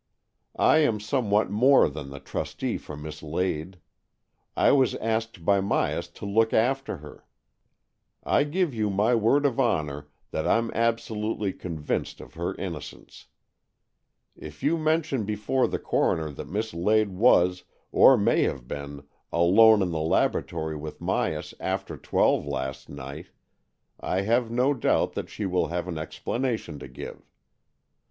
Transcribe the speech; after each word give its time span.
I 0.55 0.79
am 0.79 0.99
somewhat 0.99 1.51
more 1.51 1.87
than 1.87 2.09
the 2.09 2.19
trustee 2.19 2.79
for 2.79 2.97
Miss 2.97 3.21
Lade. 3.21 3.77
I 4.57 4.71
was 4.71 4.95
asked 4.95 5.45
by 5.45 5.61
Myas 5.61 6.11
to 6.15 6.25
look 6.25 6.53
after 6.53 6.97
her. 6.97 7.23
I 8.23 8.45
give 8.45 8.73
you 8.73 8.89
my 8.89 9.13
word 9.13 9.43
118 9.43 9.43
AN 9.45 9.85
EXCHANGE 9.85 10.03
OF 10.07 10.07
SOULS 10.09 10.33
ot 10.33 10.45
honour 10.47 10.47
that 10.47 10.49
Fm 10.49 10.73
absolutely 10.73 11.53
convinced 11.53 12.19
of 12.19 12.33
her 12.33 12.55
innocence. 12.55 13.27
If 14.35 14.63
you 14.63 14.79
mention 14.79 15.23
before 15.23 15.67
the 15.67 15.77
coroner 15.77 16.31
that 16.31 16.49
Miss 16.49 16.73
Lade 16.73 17.09
was, 17.11 17.63
or 17.91 18.17
may 18.17 18.41
have 18.41 18.67
been, 18.67 19.03
alone 19.31 19.83
in 19.83 19.91
the 19.91 19.99
laboratory 19.99 20.75
with 20.75 20.97
Myas 20.99 21.53
after 21.59 21.95
twelve 21.95 22.47
last 22.47 22.89
night, 22.89 23.27
I 23.99 24.21
have 24.21 24.49
no 24.49 24.73
doubt 24.73 25.13
that 25.13 25.29
she 25.29 25.45
will 25.45 25.67
have 25.67 25.87
an 25.87 25.99
explanation 25.99 26.79
to 26.79 26.87
give. 26.87 27.21